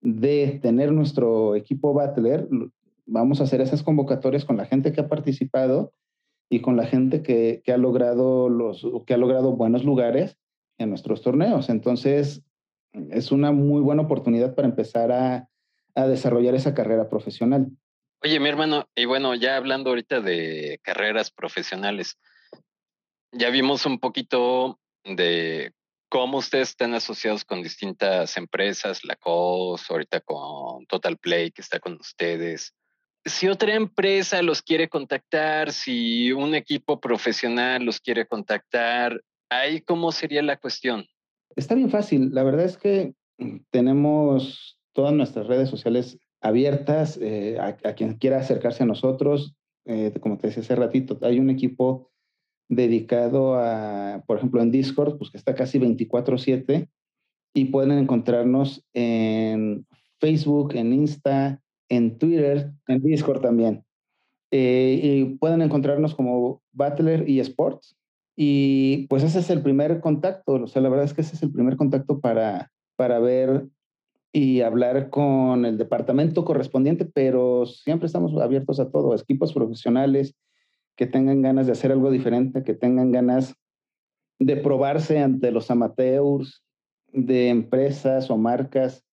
[0.00, 2.48] de tener nuestro equipo Battler,
[3.06, 5.92] vamos a hacer esas convocatorias con la gente que ha participado
[6.48, 10.38] y con la gente que, ha logrado los que ha logrado buenos lugares
[10.78, 11.68] en nuestros torneos.
[11.68, 12.42] Entonces,
[13.10, 15.48] es una muy buena oportunidad para empezar a,
[15.94, 17.68] a desarrollar esa carrera profesional.
[18.22, 22.18] Oye, mi hermano, y bueno, ya hablando ahorita de carreras profesionales,
[23.32, 25.72] ya vimos un poquito de
[26.08, 31.80] cómo ustedes están asociados con distintas empresas, la COS, ahorita con Total Play, que está
[31.80, 32.74] con ustedes.
[33.24, 40.12] Si otra empresa los quiere contactar, si un equipo profesional los quiere contactar, ahí cómo
[40.12, 41.06] sería la cuestión.
[41.56, 42.30] Está bien fácil.
[42.32, 43.14] La verdad es que
[43.70, 49.54] tenemos todas nuestras redes sociales abiertas eh, a, quien quiera acercarse a nosotros.
[49.84, 52.10] Eh, como te decía hace ratito, hay un equipo
[52.68, 56.88] dedicado a, por ejemplo, en Discord, pues que está casi 24/7
[57.54, 59.86] y pueden encontrarnos en
[60.20, 63.84] Facebook, en Insta, en Twitter, en Discord también.
[64.50, 67.96] Eh, y pueden encontrarnos como Battler y Sports.
[68.36, 71.42] Y pues ese es el primer contacto, o sea, la verdad es que ese es
[71.42, 73.66] el primer contacto para, para ver
[74.30, 80.34] y hablar con el departamento correspondiente, pero siempre estamos abiertos a todo, equipos profesionales
[80.96, 83.54] que tengan ganas de hacer algo diferente, que tengan ganas
[84.38, 86.64] de probarse ante los amateurs,
[87.12, 89.04] de empresas o marcas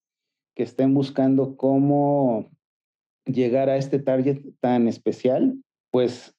[0.56, 2.50] que estén buscando cómo
[3.26, 5.56] llegar a este target tan especial,
[5.92, 6.36] pues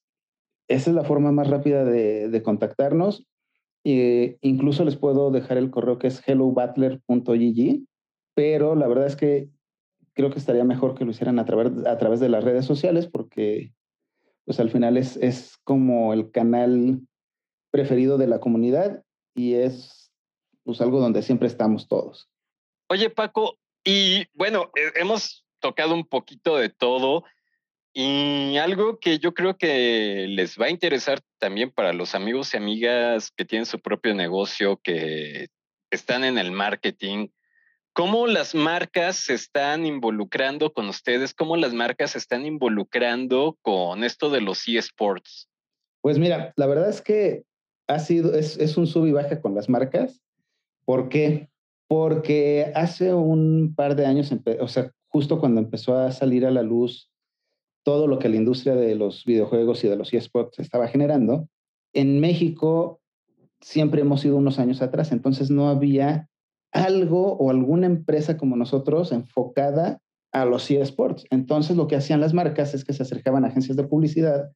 [0.68, 3.26] esa es la forma más rápida de, contactarnos.
[3.84, 7.84] Incluso les puedo dejar el correo que es hellobattler.gg
[8.34, 9.48] pero la verdad es que
[10.12, 13.06] creo que estaría mejor que lo hicieran a través, a través de las redes sociales
[13.06, 13.72] porque
[14.44, 17.00] pues al final es, es como el canal
[17.70, 19.02] preferido de la comunidad
[19.34, 20.12] y es
[20.64, 22.28] pues algo donde siempre estamos todos.
[22.88, 27.24] Oye Paco, y bueno, hemos tocado un poquito de todo
[27.92, 32.56] y algo que yo creo que les va a interesar también para los amigos y
[32.56, 35.48] amigas que tienen su propio negocio, que
[35.90, 37.28] están en el marketing,
[37.94, 41.32] ¿Cómo las marcas se están involucrando con ustedes?
[41.32, 45.48] ¿Cómo las marcas se están involucrando con esto de los eSports?
[46.00, 47.44] Pues mira, la verdad es que
[47.86, 50.20] ha sido, es, es un sub y baja con las marcas.
[50.84, 51.48] ¿Por qué?
[51.86, 56.62] Porque hace un par de años, o sea, justo cuando empezó a salir a la
[56.62, 57.12] luz
[57.84, 61.48] todo lo que la industria de los videojuegos y de los eSports estaba generando,
[61.92, 63.00] en México
[63.60, 66.28] siempre hemos ido unos años atrás, entonces no había
[66.74, 70.00] algo o alguna empresa como nosotros enfocada
[70.32, 71.24] a los eSports.
[71.30, 74.52] Entonces lo que hacían las marcas es que se acercaban a agencias de publicidad,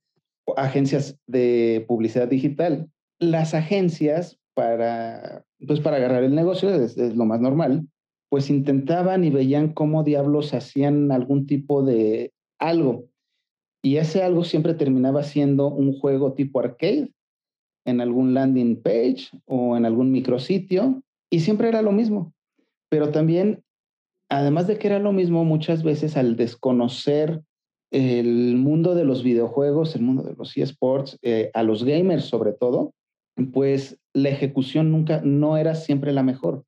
[0.56, 2.90] agencias de publicidad digital.
[3.20, 7.86] Las agencias para, pues para agarrar el negocio, es, lo más normal,
[8.28, 13.04] pues intentaban y veían cómo diablos hacían algún tipo de algo.
[13.80, 17.12] Y ese algo siempre terminaba siendo un juego tipo arcade
[17.86, 22.32] en algún landing page o en algún micrositio y siempre era lo mismo.
[22.88, 23.62] Pero también,
[24.28, 27.42] además de que era lo mismo, muchas veces al desconocer
[27.90, 32.52] el mundo de los videojuegos, el mundo de los eSports, eh, a los gamers sobre
[32.52, 32.92] todo,
[33.52, 36.64] pues la ejecución nunca, no era siempre la mejor.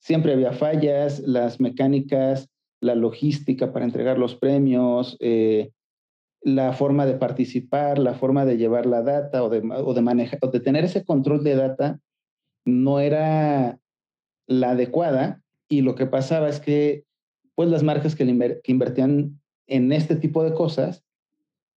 [0.00, 2.48] Siempre había fallas, las mecánicas,
[2.80, 5.70] la logística para entregar los premios, eh,
[6.42, 10.38] la forma de participar, la forma de llevar la data o de, o de manejar,
[10.42, 12.00] o de tener ese control de data,
[12.66, 13.78] no era
[14.46, 17.04] la adecuada y lo que pasaba es que
[17.54, 18.24] pues las marcas que,
[18.66, 21.04] invertían en este tipo de cosas,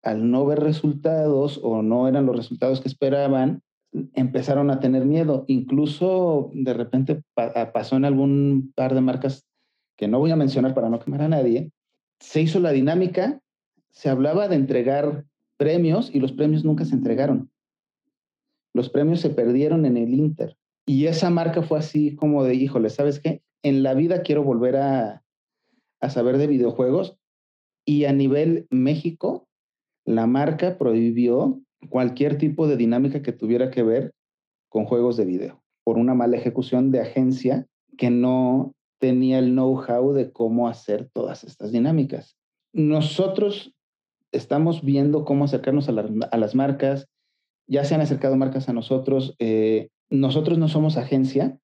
[0.02, 3.62] al no ver resultados o no eran los resultados que esperaban,
[4.14, 5.44] empezaron a tener miedo.
[5.48, 9.46] Incluso de repente pasó en algún par de marcas
[9.96, 11.72] que no voy a mencionar para no quemar a nadie,
[12.20, 13.40] se hizo la dinámica,
[13.90, 15.24] se hablaba de entregar
[15.57, 17.50] premios y los premios nunca se entregaron.
[18.74, 20.57] Los premios se perdieron en el Inter.
[20.87, 23.42] Y esa marca fue así como de, híjole, ¿sabes qué?
[23.62, 25.22] En la vida quiero volver a,
[26.09, 27.18] saber de videojuegos.
[27.85, 29.49] Y a nivel México,
[30.05, 34.12] la marca prohibió cualquier tipo de dinámica que tuviera que ver
[34.68, 37.66] con juegos de video, por una mala ejecución de agencia
[37.99, 42.37] que no tenía el know-how de cómo hacer todas estas dinámicas.
[42.72, 43.75] Nosotros
[44.33, 47.09] estamos viendo cómo acercarnos a, las marcas,
[47.68, 51.58] ya se han acercado marcas a nosotros, eh, nosotros no somos agencia,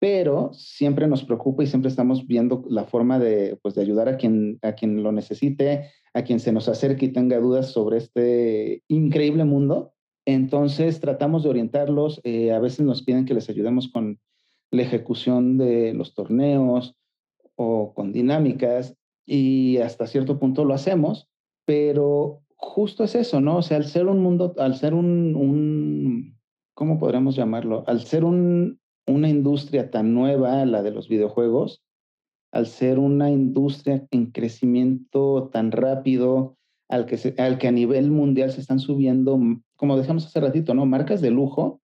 [0.00, 4.16] pero siempre nos preocupa y siempre estamos viendo la forma de, pues, de ayudar a
[4.16, 8.82] quien, a quien lo necesite, a quien se nos acerque y tenga dudas sobre este
[8.88, 9.92] increíble mundo.
[10.24, 14.18] Entonces tratamos de orientarlos, eh, a veces nos piden que les ayudemos con
[14.70, 16.96] la ejecución de los torneos
[17.56, 21.28] o con dinámicas y hasta cierto punto lo hacemos,
[21.66, 23.58] pero justo es eso, ¿no?
[23.58, 26.39] O sea, al ser un mundo, al ser un, un
[26.80, 27.84] ¿cómo podríamos llamarlo?
[27.86, 31.82] Al ser un, una industria tan nueva, la de los videojuegos,
[32.52, 36.56] al ser una industria en crecimiento tan rápido,
[36.88, 39.38] al que, al que a nivel mundial se están subiendo,
[39.76, 40.86] como decíamos hace ratito, ¿no?
[40.86, 41.82] Marcas de lujo,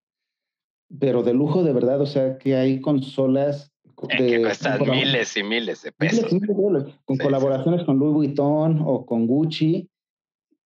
[0.99, 3.75] pero de lujo de verdad, o sea, que hay consolas
[4.09, 6.25] de, que cuestan miles y miles de pesos.
[7.05, 9.91] con colaboraciones con Louis Vuitton o con Gucci.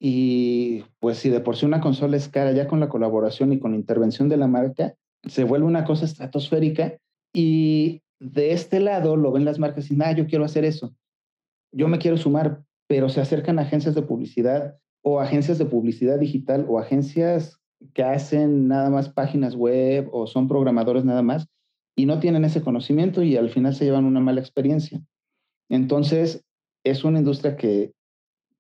[0.03, 3.59] Y pues si de por sí una consola es cara, ya con la colaboración y
[3.59, 6.97] con la intervención de la marca, se vuelve una cosa estratosférica.
[7.35, 10.95] Y de este lado lo ven las marcas y dicen, ah, yo quiero hacer eso.
[11.73, 16.19] Yo me quiero sumar, pero se acercan a agencias de publicidad o agencias de publicidad
[16.19, 17.61] digital o agencias
[17.95, 21.47] que hacen nada más páginas web o son programadores nada más
[21.97, 25.03] y no tienen ese conocimiento y al final se llevan una mala experiencia.
[25.69, 26.45] Entonces,
[26.85, 27.93] es una industria que,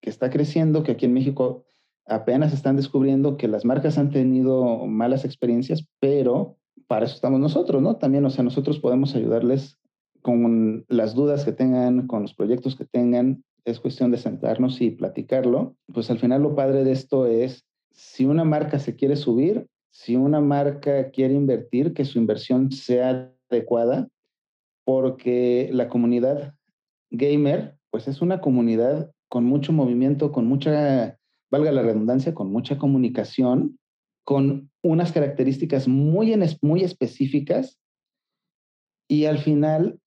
[0.00, 1.64] que está creciendo, que aquí en México
[2.06, 7.80] apenas están descubriendo que las marcas han tenido malas experiencias, pero para eso estamos nosotros,
[7.80, 7.96] ¿no?
[7.96, 9.78] También, o sea, nosotros podemos ayudarles
[10.22, 13.44] con las dudas que tengan, con los proyectos que tengan.
[13.64, 15.76] Es cuestión de sentarnos y platicarlo.
[15.92, 20.16] Pues al final lo padre de esto es, si una marca se quiere subir, si
[20.16, 24.08] una marca quiere invertir, que su inversión sea adecuada,
[24.84, 26.54] porque la comunidad
[27.10, 31.16] gamer, pues es una comunidad con mucho movimiento, con mucha,
[31.50, 33.78] valga la redundancia, con mucha comunicación,
[34.24, 37.78] con unas características muy, muy específicas
[39.08, 40.00] y al final,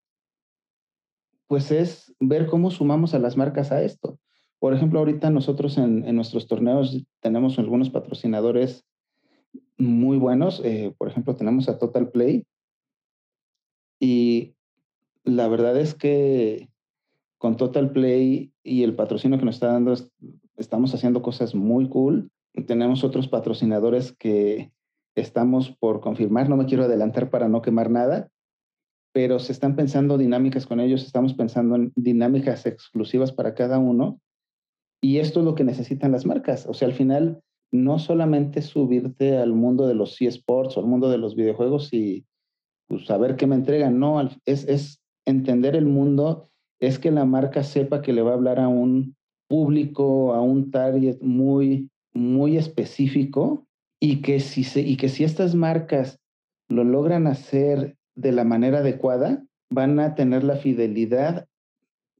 [1.48, 4.20] pues es ver cómo sumamos a las marcas a esto.
[4.60, 8.86] Por ejemplo, ahorita nosotros en, nuestros torneos tenemos algunos patrocinadores
[9.78, 10.62] muy buenos.
[10.66, 12.46] Eh, por ejemplo, tenemos a Total Play.
[14.00, 14.56] Y
[15.24, 16.70] la verdad es que
[17.44, 19.94] con Total Play y el patrocinio que nos está dando,
[20.56, 22.32] estamos haciendo cosas muy cool.
[22.68, 24.72] Tenemos otros patrocinadores que
[25.14, 26.48] estamos por confirmar.
[26.48, 28.30] No me quiero adelantar para no quemar nada,
[29.12, 31.04] pero se están pensando dinámicas con ellos.
[31.04, 34.22] Estamos pensando en dinámicas exclusivas para cada uno.
[35.02, 36.66] Y esto es lo que necesitan las marcas.
[36.66, 37.42] O sea, al final,
[37.74, 42.26] no solamente subirte al mundo de los eSports o al mundo de los videojuegos y
[42.88, 47.64] pues, saber qué me entregan, no, es, es entender el mundo, es que la marca
[47.64, 49.16] sepa que le va a hablar a un
[49.48, 53.66] público, a un target muy, muy específico
[54.00, 56.20] y que si, se, y que si estas marcas
[56.68, 61.48] lo logran hacer de la manera adecuada, van a tener la fidelidad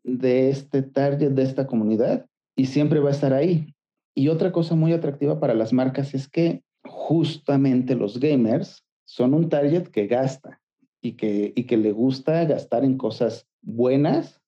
[0.04, 3.74] de este target, de esta comunidad, y siempre va a estar ahí.
[4.16, 9.50] Y otra cosa muy atractiva para las marcas es que justamente los gamers son un
[9.50, 10.62] target que gasta
[11.02, 14.42] y que, y que le gusta gastar en cosas buenas,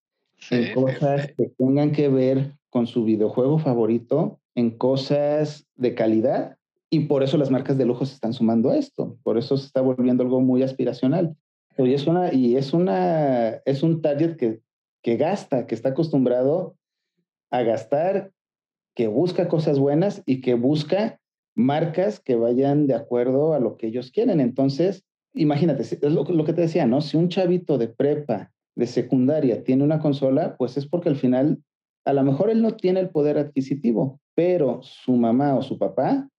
[0.52, 6.58] en cosas que tengan que ver con su videojuego favorito, en cosas de calidad.
[6.90, 9.18] Y por eso las marcas de lujo se están sumando a esto.
[9.24, 11.36] Por eso se está volviendo algo muy aspiracional.
[11.78, 14.62] Y es, una, y es, una, es un target que,
[15.02, 16.76] que gasta, que está acostumbrado
[17.52, 18.32] a gastar
[18.96, 21.20] que busca cosas buenas y que busca
[21.54, 24.40] marcas que vayan de acuerdo a lo que ellos quieren.
[24.40, 27.02] Entonces, imagínate, es lo, que te decía, ¿no?
[27.02, 31.64] Si un chavito de prepa, de secundaria, tiene una consola, pues es porque al final,
[32.06, 36.30] a lo mejor él no tiene el poder adquisitivo, pero su mamá o su papá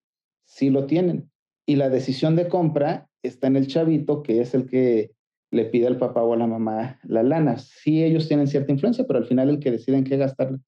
[0.44, 1.31] sí lo tienen.
[1.66, 5.12] Y la decisión de compra está en el chavito, que es el que
[5.51, 7.59] le pide al papá o a la mamá la lana.
[7.59, 10.59] Sí, ellos tienen cierta influencia, pero al final el que decide en qué gastar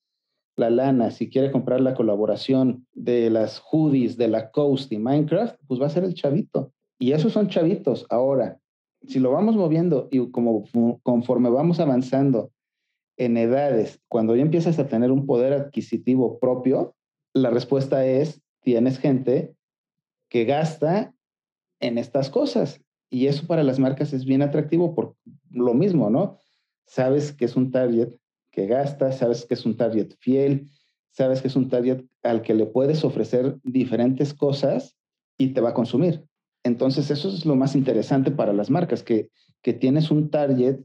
[0.56, 5.56] la lana, si quiere comprar la colaboración de las hoodies de la Coast y Minecraft,
[5.68, 6.72] pues va a ser el chavito.
[6.98, 8.06] Y esos son chavitos.
[8.10, 8.58] Ahora,
[9.06, 10.64] si lo vamos moviendo y como
[11.02, 12.50] conforme vamos avanzando
[13.16, 16.94] en edades, cuando ya empiezas a tener un poder adquisitivo propio,
[17.34, 19.54] la respuesta es, tienes gente
[20.28, 21.14] que gasta
[21.80, 22.80] en estas cosas.
[23.10, 25.16] Y eso para las marcas es bien atractivo por
[25.50, 26.38] lo mismo, ¿no?
[26.86, 28.14] Sabes que es un target
[28.50, 30.68] que gasta, sabes que es un target fiel,
[31.10, 34.96] sabes que es un target al que le puedes ofrecer diferentes cosas
[35.38, 36.24] y te va a consumir.
[36.64, 39.30] Entonces, eso es lo más interesante para las marcas, que,
[39.62, 40.80] que tienes un target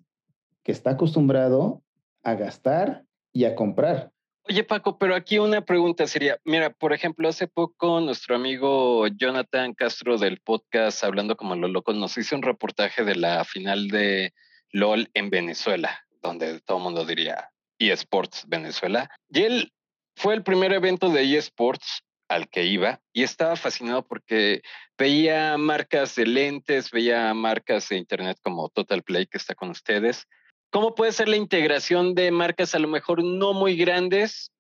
[0.64, 1.84] que está acostumbrado
[2.24, 4.12] a gastar y a comprar.
[4.50, 9.74] Oye, Paco, pero aquí una pregunta sería, mira, por ejemplo, hace poco nuestro amigo Jonathan
[9.74, 14.34] Castro del podcast Hablando como los locos nos hizo un reportaje de la final de
[14.72, 19.10] LOL en Venezuela, donde todo el mundo diría, eSports Venezuela.
[19.30, 19.74] Y él
[20.16, 24.62] fue el primer evento de eSports al que iba y estaba fascinado porque
[24.98, 30.28] veía marcas de lentes, veía marcas de internet como Total Play que está con ustedes.
[30.72, 34.52] ¿Cómo puede ser la integración de marcas a lo mejor no muy grandes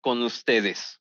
[0.00, 1.00] con ustedes?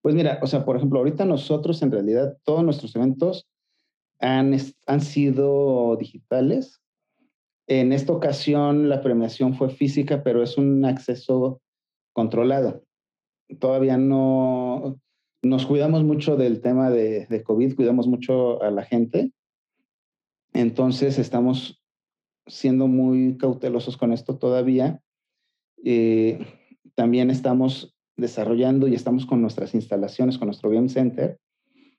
[0.00, 3.48] Pues mira, o sea, por ejemplo, ahorita nosotros en realidad todos nuestros eventos
[4.20, 6.80] han, han sido digitales.
[7.66, 11.62] En esta ocasión la premiación fue física, pero es un acceso
[12.12, 12.84] controlado
[13.58, 14.98] todavía no
[15.44, 19.30] nos cuidamos mucho del tema de, COVID, cuidamos mucho a la gente.
[20.52, 21.82] Entonces estamos
[22.46, 25.00] siendo muy cautelosos con esto todavía.
[25.84, 26.46] Eh,
[26.94, 31.38] también estamos desarrollando y estamos con nuestras instalaciones, con nuestro Game Center.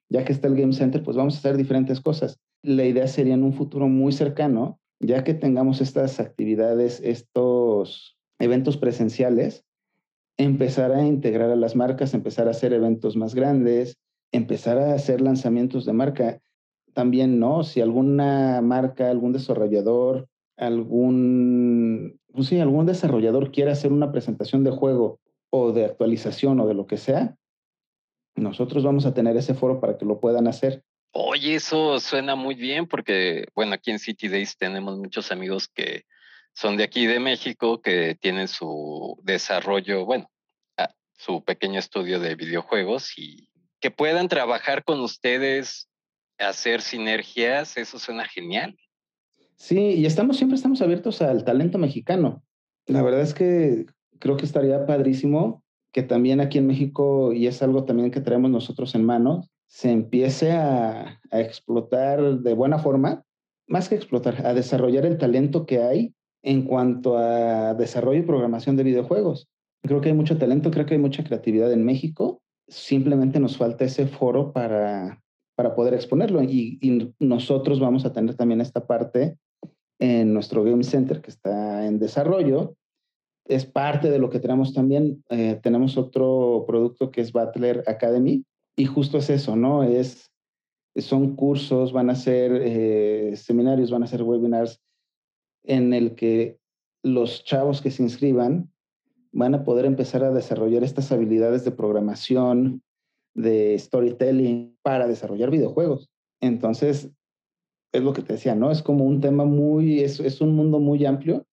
[0.09, 2.39] Ya que está el Game Center, pues vamos a hacer diferentes cosas.
[2.61, 8.77] La idea sería en un futuro muy cercano, ya que tengamos estas actividades, estos eventos
[8.77, 9.65] presenciales,
[10.37, 13.97] empezar a integrar a las marcas, empezar a hacer eventos más grandes,
[14.31, 16.41] empezar a hacer lanzamientos de marca.
[16.93, 17.63] También, ¿no?
[17.63, 20.27] Si alguna marca, algún desarrollador,
[20.57, 25.19] algún, pues sí, algún desarrollador quiere hacer una presentación de juego
[25.49, 27.35] o de actualización o de lo que sea,
[28.35, 30.83] nosotros vamos a tener ese foro para que lo puedan hacer.
[31.11, 36.03] Oye, eso suena muy bien porque, bueno, aquí en City Days tenemos muchos amigos que
[36.55, 40.31] son de aquí de México que tienen su desarrollo, bueno,
[41.17, 43.49] su pequeño estudio de videojuegos y
[43.81, 45.89] que puedan trabajar con ustedes,
[46.37, 48.77] hacer sinergias, eso suena genial.
[49.57, 52.41] Sí, y estamos siempre estamos abiertos al talento mexicano.
[52.87, 53.85] La verdad es que
[54.19, 58.51] creo que estaría padrísimo que también aquí en México, y es algo también que traemos
[58.51, 63.23] nosotros en manos, se empiece a, a explotar de buena forma,
[63.67, 66.13] más que explotar, a desarrollar el talento que hay
[66.45, 69.49] en cuanto a desarrollo y programación de videojuegos.
[69.81, 72.43] Creo que hay mucho talento, creo que hay mucha creatividad en México.
[72.67, 75.23] Simplemente nos falta ese foro para,
[75.55, 79.37] para poder exponerlo y, nosotros vamos a tener también esta parte
[79.99, 82.75] en nuestro Game Center que está en desarrollo.
[83.47, 85.23] Es parte de lo que tenemos también.
[85.29, 88.43] Eh, tenemos otro producto que es Battler Academy
[88.75, 89.81] y justo es eso, ¿no?
[89.81, 90.31] Es,
[90.95, 94.79] son cursos, van a ser eh, seminarios, van a ser webinars
[95.67, 96.59] en el que
[97.03, 98.71] los chavos que se inscriban
[99.31, 102.81] van a poder empezar a desarrollar estas habilidades de programación,
[103.35, 106.09] de storytelling para desarrollar videojuegos.
[106.41, 107.11] Entonces,
[107.91, 108.71] es lo que te decía, ¿no?
[108.71, 111.45] Es como un tema muy, es, es un mundo muy amplio,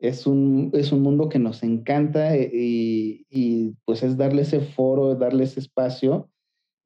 [0.00, 4.60] es un, es un mundo que nos encanta eh, y, y pues es darle ese
[4.60, 6.30] foro, darle ese espacio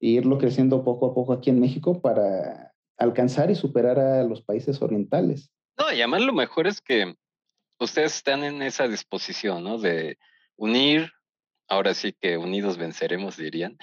[0.01, 4.42] e irlo creciendo poco a poco aquí en México para alcanzar y superar a los
[4.42, 5.51] países orientales.
[5.79, 7.14] No, y además lo mejor es que
[7.79, 9.79] ustedes están en esa disposición, ¿no?
[9.79, 10.18] De
[10.57, 11.12] unir,
[11.68, 13.77] ahora sí que unidos venceremos, dirían,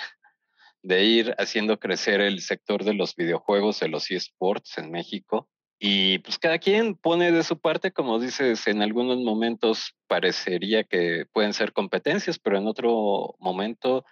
[0.81, 5.47] de ir haciendo crecer el sector de los videojuegos, de los eSports en México.
[5.79, 11.25] Y pues cada quien pone de su parte, como dices, en algunos momentos parecería que
[11.31, 14.05] pueden ser competencias, pero en otro momento,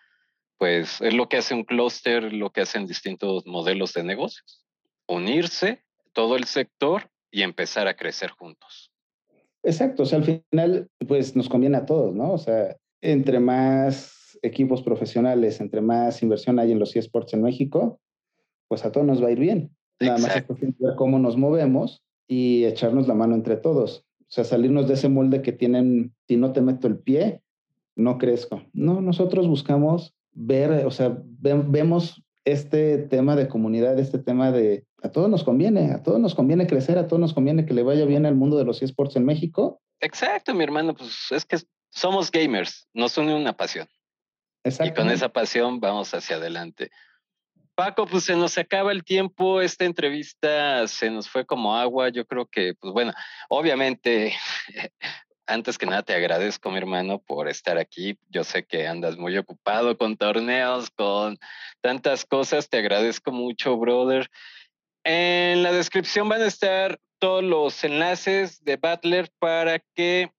[0.58, 4.66] pues es lo que hace un clúster, lo que hacen distintos modelos de negocios.
[5.08, 8.92] Unirse todo el sector y empezar a crecer juntos.
[9.64, 12.34] Exacto, o sea, al final, pues nos conviene a todos, ¿no?
[12.34, 18.00] O sea, entre más equipos profesionales, entre más inversión hay en los eSports en México,
[18.68, 19.76] pues a todos nos va a ir bien.
[20.00, 20.48] Nada más es
[20.80, 24.06] ver cómo nos movemos y echarnos la mano entre todos.
[24.22, 27.42] O sea, salirnos de ese molde que tienen, si no te meto el pie,
[27.96, 28.64] no crezco.
[28.74, 35.10] No, nosotros buscamos ver, o sea, vemos este tema de comunidad, este tema de a
[35.10, 38.06] todos nos conviene, a todos nos conviene crecer, a todos nos conviene que le vaya
[38.06, 39.82] bien al mundo de los esports en México.
[39.99, 41.58] Exacto, mi hermano, pues es que
[41.89, 43.88] somos gamers, nos une una pasión.
[44.64, 44.91] Exacto.
[44.91, 46.91] Y con esa pasión vamos hacia adelante.
[47.74, 52.26] Paco, pues se nos acaba el tiempo, esta entrevista se nos fue como agua, yo
[52.26, 53.14] creo que, pues bueno,
[53.49, 54.34] obviamente
[55.47, 58.18] antes que nada te agradezco, mi hermano, por estar aquí.
[58.30, 61.38] Yo sé que andas muy ocupado con torneos, con
[61.82, 62.70] tantas cosas.
[62.70, 64.30] Te agradezco mucho, brother.
[65.04, 70.32] En la descripción van a estar todos los enlaces de Butler para que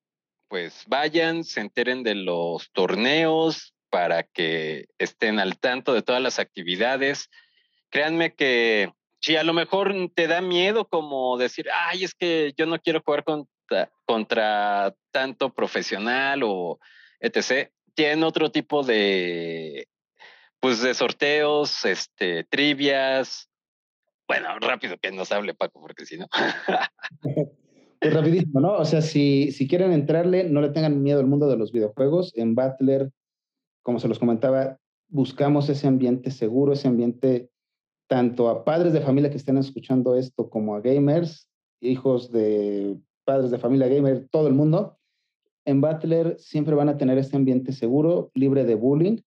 [0.49, 6.39] pues vayan, se enteren de los torneos, para que estén al tanto de todas las
[6.39, 7.31] actividades.
[7.89, 12.67] Créanme que si a lo mejor te da miedo como decir, ay, es que yo
[12.67, 13.49] no quiero jugar con
[14.05, 16.79] contra, tanto profesional o
[17.21, 17.71] etc.
[17.95, 19.89] Tienen otro tipo de,
[20.61, 23.49] pues de sorteos, este, trivias.
[24.33, 26.27] Bueno, rápido que nos hable Paco, porque si no.
[28.01, 28.73] Pues rapidísimo, ¿no?
[28.73, 32.33] O sea, si, si quieren entrarle, no le tengan miedo al mundo de los videojuegos.
[32.35, 33.13] En Battler,
[33.83, 34.79] como se los comentaba,
[35.09, 37.51] buscamos ese ambiente seguro, ese ambiente
[38.09, 41.49] tanto a padres de familia que estén escuchando esto como a gamers,
[41.81, 44.99] hijos de padres de familia gamer, todo el mundo.
[45.65, 49.19] En Butler siempre van a tener este ambiente seguro, libre de bullying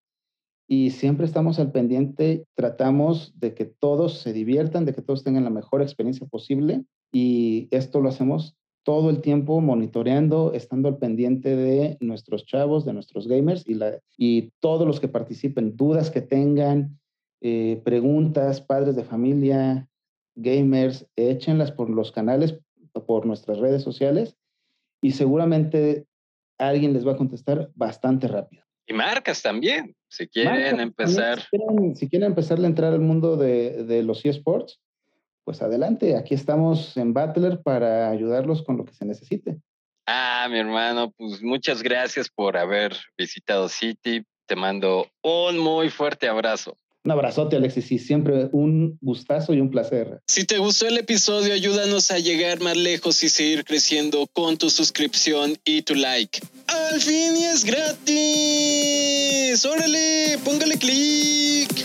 [0.67, 5.43] y siempre estamos al pendiente, tratamos de que todos se diviertan, de que todos tengan
[5.43, 11.55] la mejor experiencia posible y esto lo hacemos todo el tiempo monitoreando, estando al pendiente
[11.55, 16.21] de nuestros chavos, de nuestros gamers y, la, y todos los que participen, dudas que
[16.21, 16.99] tengan,
[17.41, 19.87] eh, preguntas, padres de familia,
[20.35, 22.59] gamers, échenlas por los canales,
[23.07, 24.37] por nuestras redes sociales
[25.01, 26.05] y seguramente
[26.57, 28.63] alguien les va a contestar bastante rápido.
[28.87, 31.41] Y marcas también, si quieren empezar.
[31.41, 34.79] si, quieren, empezar a entrar al mundo de, de los eSports,
[35.43, 39.59] pues adelante, aquí estamos en Battler para ayudarlos con lo que se necesite.
[40.07, 44.23] Ah, mi hermano, pues muchas gracias por haber visitado City.
[44.47, 46.77] Te mando un muy fuerte abrazo.
[47.05, 50.21] Un abrazote, Alexis, y siempre un gustazo y un placer.
[50.25, 54.71] Si te gustó el episodio, ayúdanos a llegar más lejos y seguir creciendo con tu
[54.71, 56.41] suscripción y tu like.
[56.65, 59.63] ¡Al fin y es gratis!
[59.65, 60.39] ¡Órale!
[60.43, 61.84] ¡Póngale clic!